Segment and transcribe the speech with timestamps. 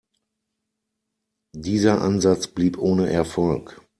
[1.55, 3.81] Dieser Ansatz blieb ohne Erfolg.